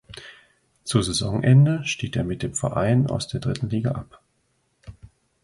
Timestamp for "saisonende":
1.03-1.83